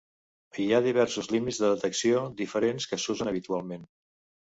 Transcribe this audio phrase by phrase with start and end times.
[0.63, 3.91] Hi ha diversos "límits de detecció" diferents que s'usen habitualment.